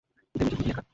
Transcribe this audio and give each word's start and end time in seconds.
ভেবেছেন 0.35 0.57
মিমি 0.57 0.69
একা? 0.71 0.81